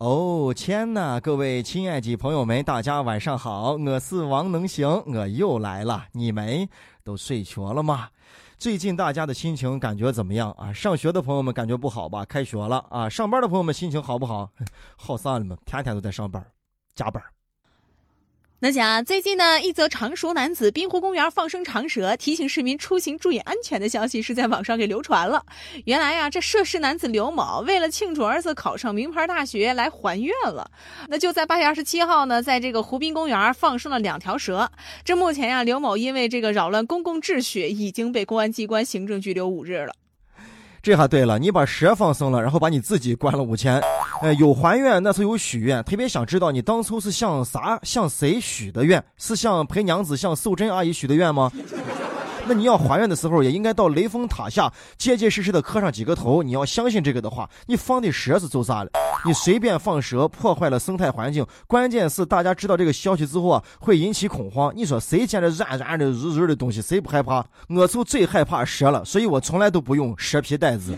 [0.00, 6.06] 哦天呐，各位亲爱的朋友们，大家晚上好，我是王能行，我又来了。
[6.12, 6.66] 你们
[7.04, 8.08] 都睡着了吗？
[8.56, 10.72] 最近大家的心情感觉怎么样啊？
[10.72, 12.24] 上学的朋友们感觉不好吧？
[12.24, 13.10] 开学了啊！
[13.10, 14.50] 上班的朋友们心情好不好？
[14.96, 15.54] 好散了吗？
[15.66, 16.42] 天天都在上班，
[16.94, 17.22] 加班。
[18.62, 25.42] 那讲最近呢，一则常熟男子滨湖公园放生长蛇，提醒市民出行注意安全的消息是在网上给流传了。
[25.86, 30.70] 原来呀，这涉事男子刘某为了庆祝儿子考上名牌大学来还愿了，
[31.08, 34.70] 那就在八月二十七号呢，在这个湖滨公园放生了两条蛇。
[35.06, 39.94] 这目前呀，刘某因为这个扰乱公共秩序，已经被公安机关行政拘留五日了。
[40.82, 43.82] 这下对了，你把蛇放生了，然后把你自己关了五千，
[44.20, 49.02] 呃，有还愿那是有许愿，特别想知道你当初是向啥向谁许的愿？
[49.16, 51.50] 是向陪娘子、向素贞阿姨许的愿吗？
[52.46, 56.42] 那你要还愿的时候，也应该到雷峰塔下结结实实的磕上几个头。
[56.42, 58.90] 你要相信这个的话，你放的蛇是做啥的？
[59.24, 61.46] 你随便放蛇，破坏了生态环境。
[61.66, 64.70] 关键是大家知道这个消息之后啊，会引起恐慌。
[64.76, 67.42] 你说谁见着软软的、日日的东西，谁不害怕？
[67.68, 70.94] 我就最害怕蛇了，所以我从来都不用蛇皮袋子。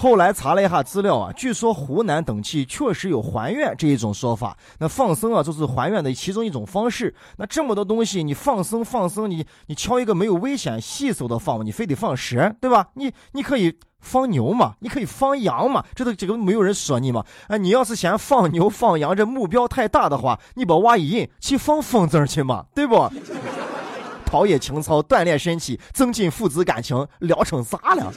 [0.00, 4.56] 后来查了一下资料啊，据说湖南等地确实有还愿这一种说法。
[4.78, 7.14] 那放生啊，就是还愿的其中一种方式。
[7.36, 12.88] 那这么多东西，你放生放生，你你敲一个没有危险、细手的放，你非得放蛇，对吧？
[12.94, 17.22] 你你可以放牛嘛，你可以放羊嘛，这都这个没有人说你嘛。
[17.48, 23.06] 哎，你要是嫌放牛放羊这目标太大的话，你把娃一印去放风筝去嘛，对不？
[24.24, 28.10] 陶冶情操，锻炼身体，增进父子感情，聊成啥了？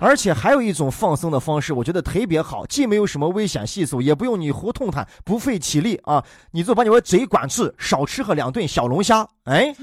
[0.00, 6.22] 而且还有一种放生的方式，我觉得特别好，既没有什么危险系数，也不用你胡痛叹，不费体力啊！
[6.50, 9.74] 你就把你的嘴管住，少吃喝两顿小龙虾，哎，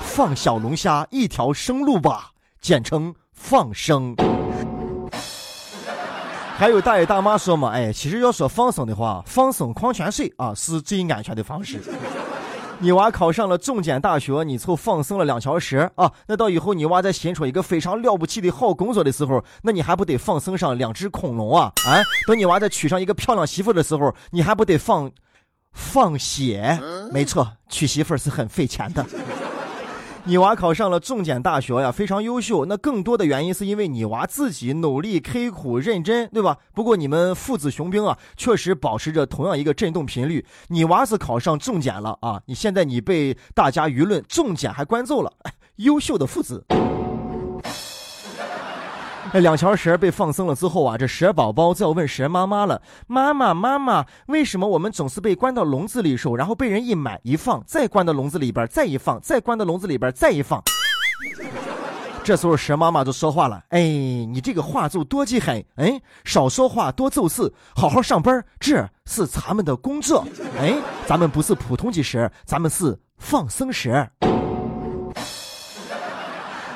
[0.00, 4.14] 放小龙虾一条生路吧，简称放生。
[6.56, 11.80] 还有大爷大妈说嘛，哎，其实要说放生的话，放生矿泉水啊是最安全的方式。
[12.82, 16.10] 你娃考上了重点大学，你凑放生了两小时啊！
[16.26, 21.70] 那到以后你娃再寻出一个非常了不起的好工作的时候，那你还不得放生上两只恐龙啊？
[21.86, 22.00] 啊！
[22.26, 25.10] 等你娃再娶上一个漂亮媳妇的时候，你还不得放
[25.72, 26.80] 放血？
[27.12, 29.04] 没错，娶媳妇是很费钱的。
[30.24, 32.66] 你娃考上了重点大学呀，非常优秀。
[32.66, 36.58] 那更多的原因是因为你娃自己努力、刻苦、认真，对吧？
[36.74, 40.44] 不过你们父子雄兵啊，确实保持着同样一个震动频率。
[40.68, 45.32] 你娃是考上重点了啊，你现在你被大家舆论重点还关注了，
[45.76, 46.64] 优秀的父子。
[49.32, 60.60] 那两条蛇被放生了之后啊，这蛇宝宝就要问蛇妈妈了：“妈妈，妈妈，为什么我们总是被关到笼子里时候，然后被人一买一放，再关到笼子里边，再一放，再关到笼子里边，再一放？”
[62.24, 70.26] 这时候蛇妈妈就说话了：“哎，你这个话就多记狠，哎，少说话，多做事，好好上班，这是咱们的工作。
[70.58, 70.74] 哎，
[71.06, 74.08] 咱们不是普通的蛇，咱们是放生蛇。”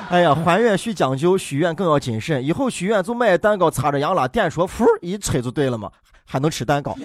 [0.09, 2.43] 哎呀，还愿需讲究，许愿更要谨慎。
[2.45, 5.91] 以后许愿就买蛋糕，插着羊拉电说，噗一吹就对了嘛，
[6.25, 6.95] 还能吃蛋糕。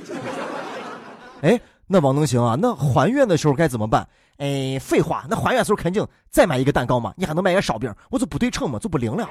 [1.41, 2.57] 哎，那王能行啊？
[2.61, 4.07] 那还愿的时候该怎么办？
[4.37, 9.29] 哎，废话，那还愿时候肯定再买一个蛋糕嘛，你还能买个烧饼，我就不对称嘛，就不灵了。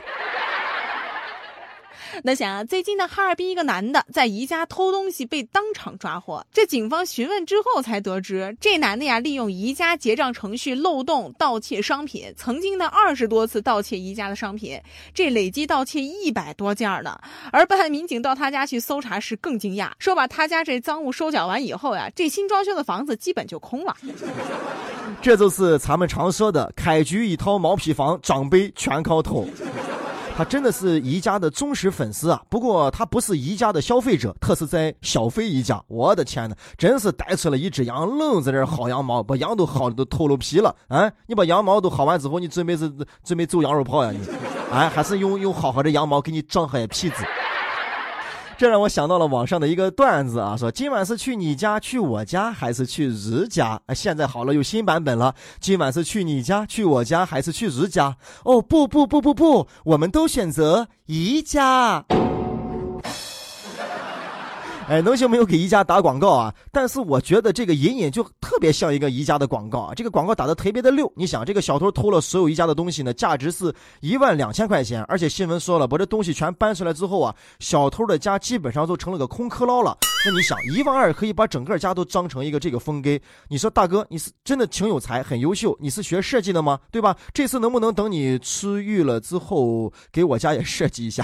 [2.24, 6.46] 那想啊最近呢，哈尔滨一个男的在宜家偷东西被当场抓获。
[6.52, 14.79] 这警方询问之后才得知，这男的呀利用宜家结账程序漏洞盗窃商品，曾经呢二十多次盗窃宜家的商品，
[15.13, 17.19] 这累计盗窃一百多件呢。
[17.52, 23.96] 而办案民警到他家去搜查时更惊讶，说把他家这赃物收缴完以后呀，这新装修的房子基本就空了。
[25.22, 29.47] 这就是咱们常说的开局一套毛坯房，长辈全靠偷。
[30.40, 32.42] 他真的是宜家的忠实粉丝啊！
[32.48, 35.84] 不过他不是宜家的消费者，他是在消费宜家。
[35.90, 41.12] 我的天哪，真是逮出了一只羊，愣在这薅羊毛，把羊都薅的都脱了皮了啊！
[41.28, 42.90] 你把羊毛都薅完之后，你准备是
[43.22, 44.14] 准备做羊肉泡呀？
[44.14, 44.26] 你，
[44.74, 47.16] 啊，还是用用薅薅的羊毛给你长黑皮子？
[48.59, 53.79] 这让我想到了网上的一个段子啊，说今晚是去你家、去我家，还是去日家？
[53.96, 55.34] 现在好了，有新版本了。
[55.61, 58.17] 今晚是去你家、去我家，还是去日家？
[58.44, 62.03] 哦，不不不不不，我们都选择宜家。
[64.90, 66.53] 哎，能行没有给宜家打广告啊？
[66.70, 69.93] 但是我觉得这个隐隐就特别像一个宜家的广告啊！
[69.93, 71.09] 这个广告打的特别的溜。
[71.16, 79.96] 你想，这个小偷偷了所有宜家的东西呢，价值是一万两千块钱，而且新闻说了，把这东西全搬出来之后啊，小偷的家基本上都成了个空壳捞了。
[80.25, 83.11] 那你想，一万二可以把整个家都装成一个这个风格？
[83.49, 86.79] 你说大哥，你是真的挺有才，很优秀，你是学设计的吗？
[86.90, 87.16] 对吧？
[87.31, 91.23] 这次能不能等你出狱了之后，给我家也设计一下？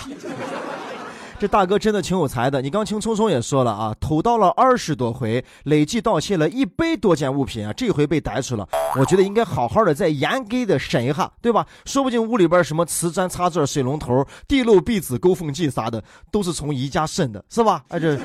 [1.37, 2.61] 这大哥真的挺有才的。
[2.61, 8.67] 你刚听聪聪也说了啊，偷盗了二十多回，累计盗窃了一百多件物品啊，这回被逮住了。
[8.97, 11.65] 我觉得应该好好的再严格的审一下，对吧？
[11.85, 16.01] 说不定屋里边什么瓷砖、插座、水龙头、地漏、壁纸、勾缝剂啥的，
[16.31, 17.83] 都是从宜家渗的，是吧？
[17.89, 18.17] 哎这。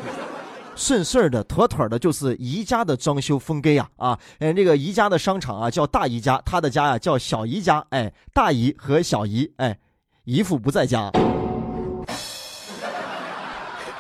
[0.76, 3.86] 顺顺的，妥妥的，就是宜家的装修风格呀！
[3.96, 7.84] 啊，嗯，这个宜家的商场啊，叫大宜家，他的家呀叫小宜家。
[7.90, 9.76] 哎，大姨和小姨，哎，
[10.24, 11.10] 姨父不在家。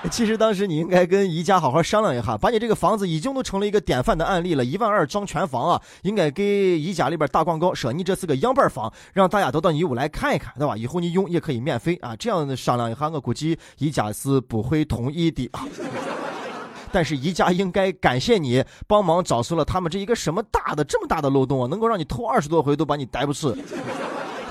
[0.10, 10.74] 其实当时你应该跟宜家好好商量一下，把你这个房子已经都成了一个典范的案例了，一万二装全房啊，应该给宜家里边打广告，说你这是个样板房，让大家都到你屋来看一看，对吧？
[10.74, 12.16] 以后你用也可以免费啊。
[12.16, 15.50] 这样商量一下，我估计宜家是不会同意的。
[16.90, 23.54] 但是宜家应该感谢你帮忙找出了他们这一个什么大的这么大的漏洞啊，能够让你偷二十多回都把你逮不住。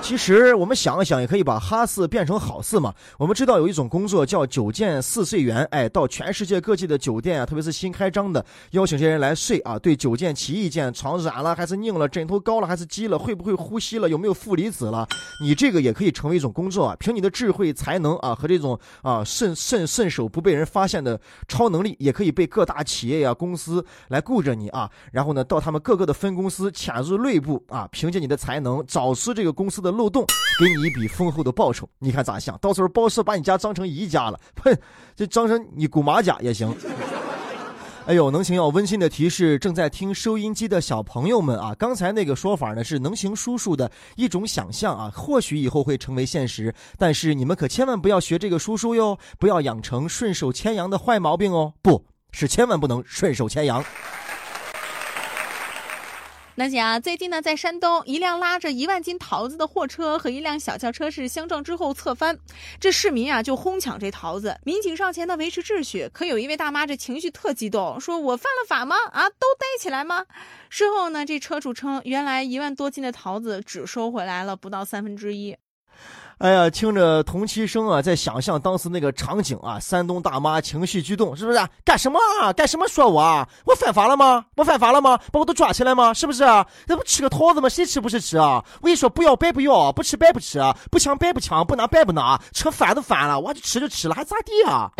[0.02, 2.92] 其实我们想一想，也可以把哈四变成好事嘛。
[3.16, 15.06] 我们知道有一种工作叫酒店四睡员，哎，到全世界各地的酒店啊，特别是新开张的，邀请这些人来睡啊，对酒店起意见，床软了还是硬了，枕头高了还是低了，会不会呼吸了，有没有负离子了，
[15.40, 16.96] 你这个也可以成为一种工作啊。
[16.98, 29.89] 凭你的智慧、才能啊和这种啊顺顺顺手不被人发现的超能力，也可以被各大企业呀公司来雇着你啊，然后呢到他们各个的分公司潜入内部啊，凭借你的才能找出这个公司的。
[29.94, 30.24] 漏洞，
[30.58, 32.56] 给你一笔丰厚的报酬，你看咋想？
[32.58, 34.76] 到时候包师把你家装成宜家了，哼，
[35.14, 36.74] 这装成你姑妈家也行。
[38.06, 53.84] 哎呦，能行要温馨的提示，正在听收音机的小朋友们啊，刚才那个说法呢是能行叔叔的一种想象啊，或许以后会成为现实，但是你们可千万不要学这个叔叔哟，不要养成顺手牵羊的坏毛病哦，不是千万不能顺手牵羊。
[56.60, 62.38] 大姐啊，最近呢，在山东，一辆拉着一万斤桃子的货车和一辆小轿车是相撞之后侧翻，
[62.78, 68.94] 这市民啊就哄抢这桃子，民警上前呢维持秩序，可有一位大妈这情绪特激动，说我犯了法吗？
[69.10, 70.26] 啊，都逮起来吗？
[70.68, 75.56] 事后呢，这车主称，原来一万多斤的桃子只收回来了不到三分之一。
[76.38, 81.60] 哎呀，听着同期声啊，在想象当时那个场景啊，山东大妈情绪激动，是不是？
[81.84, 82.18] 干什么？
[82.40, 82.50] 啊？
[82.50, 82.88] 干什么？
[82.88, 83.20] 说我？
[83.20, 83.46] 啊？
[83.66, 84.46] 我犯法了吗？
[84.56, 85.18] 我犯法了吗？
[85.30, 86.14] 把我都抓起来吗？
[86.14, 86.42] 是不是？
[86.86, 87.68] 那不吃个桃子吗？
[87.68, 88.64] 谁吃不是吃啊？
[88.80, 90.58] 我跟你说，不要白不要，不吃白不吃，
[90.90, 94.90] 不抢白不抢，不拿白不拿，吃饭都饭了，我就吃就吃了，还咋地啊？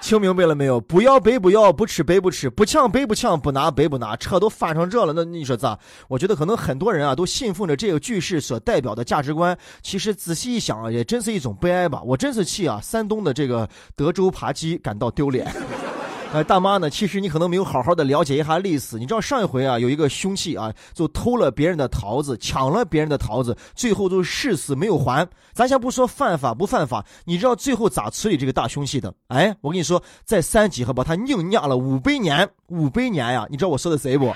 [0.00, 0.80] 听明白了没有？
[0.80, 5.78] 不要白不要，不吃白不吃，不抢白不抢，不拿白不拿，车都翻成这了，那你说咋？
[6.08, 9.56] 我觉得可能很多人啊都信奉着这个句式所代表的价值观。
[9.82, 12.00] 其实仔细一想啊，也真是一种悲哀吧。
[12.02, 15.46] 我真是气啊，山东的这个德州扒鸡感到丢脸。
[16.34, 16.90] 哎，大妈呢？
[16.90, 18.98] 其实你可能没有好好的了解一下历史。
[18.98, 25.26] 你知道上一回啊，有一个凶器啊，就偷了别人的桃子，抢了别人的桃子，最后都誓死没有还。
[25.54, 29.12] 咱先不说犯法不犯法，你知道最后咋处理这个大凶器的？
[29.28, 33.46] 哎，我跟你说，在三级还把他硬压了五百年，五百年呀！
[33.48, 34.30] 你知道我说的谁不？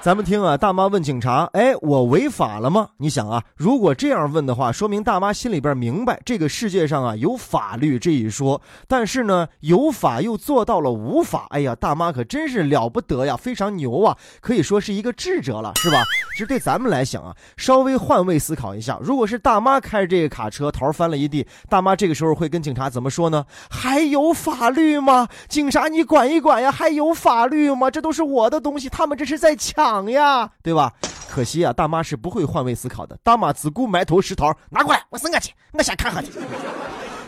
[0.00, 8.62] 咱们听啊，大妈问警察：“哎，我违法了吗？”你想啊，如果这样问的话，说明大妈心里边明白这个世界上啊有法律这一说。
[8.86, 11.46] 但是呢，有法又做到了无法。
[11.50, 16.04] 哎呀，大妈可真是了不得呀，非常牛啊，可以说是一个智者了，是吧？
[16.32, 23.44] 其实对咱们来讲啊，稍微换位思考一下，如果是大妈开着这个卡车，桃翻了一地，大妈这个时候会跟警察怎么说呢？
[23.68, 25.26] 还有法律吗？
[25.48, 26.70] 警察你管一管呀！
[26.70, 27.90] 还有法律吗？
[27.90, 29.97] 这都是我的东西，他们这是在抢。
[30.06, 30.92] 呀，对吧？
[31.30, 33.18] 可惜啊，大妈是不会换位思考的。
[33.22, 36.32] 大妈只顾埋头拾桃，拿过来，我生我去，我先看看去。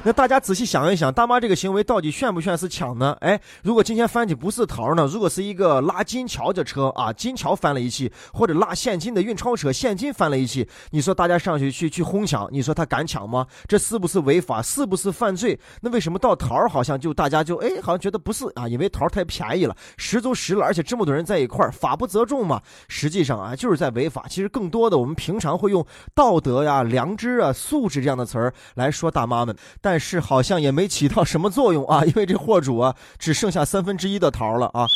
[0.02, 3.14] 那大家仔细想一想，大妈这个行为到底算不算是抢呢？
[3.20, 5.06] 哎，如果今天翻起不是桃呢？
[5.06, 13.46] 如果是一个拉金条的车啊，金条翻了一起，或者拉现金的运钞车，现金翻了一起，你说大家上去去去哄抢，你说他敢抢吗？
[13.68, 14.62] 这是不是违法？
[14.62, 15.58] 是不是犯罪？
[15.82, 18.66] 那为什么到桃好像就大家就哎，好像觉得不是啊？
[18.66, 22.62] 因为桃太便宜了，十足十了，而且这么多人在一块儿，法不责众嘛。
[22.88, 24.24] 实际上啊，就是在违法。
[24.30, 29.89] 其实更多的，我们平常会用道德呀、良知啊、素质这样的词儿来说大妈们，但。
[29.90, 34.86] 但是好像也没起到什么作用啊， 因为这货主啊只剩下三分之一的桃了啊。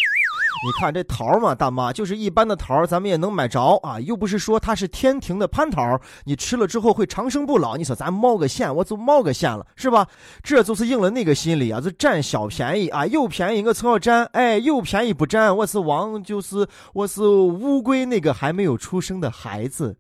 [0.65, 7.77] 你看这桃嘛，大妈就是一般的桃，咱们也能买着啊，又不是说它是天庭的蟠桃，你吃了之后会长生不老。
[7.77, 10.07] 你说咱冒个险，我就冒个险了，是吧？
[10.45, 19.97] 这就是应了那个心理啊，就占小便宜啊，有便宜我才要占，哎，有便宜不占，我是王，就是我是乌龟那个还没有出生的孩子。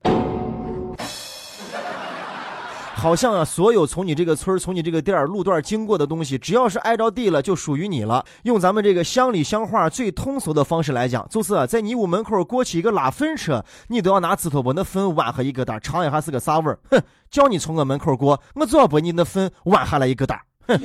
[3.04, 8.24] 好像啊，所有从你这个村从你这个店儿路段经过的东西，只要是挨着地了，就属于你了。
[8.44, 16.78] 用咱们这个乡里乡话最通俗的方式来讲，就是在你屋门口过去一个拉粪车，你都要拿指头把那粪剜下一个蛋，尝一下是个啥味儿。
[16.90, 16.98] 哼，
[17.30, 20.40] 叫你从我门口过，我就要把你那粪剜下来一个蛋。
[20.66, 20.80] 哼，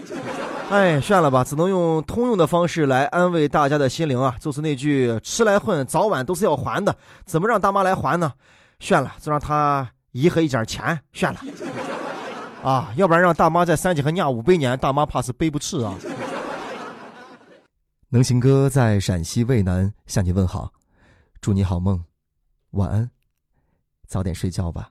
[0.71, 6.93] 哎，算了吧，只能用通用的方式来安慰大家的心灵啊，就是那句吃来混，早晚都是要还的。
[7.25, 8.33] 怎么让大妈来还呢？
[8.81, 11.39] 算了，就让她遗下一点钱，算了。
[12.63, 15.95] 啊，要不然让大妈在三姐和尿五百年，大妈怕是背不赤啊。
[18.09, 20.71] 能行哥在陕西渭南向你问好，
[21.39, 22.03] 祝你好梦，
[22.71, 23.09] 晚安，
[24.07, 24.89] 早点睡觉吧。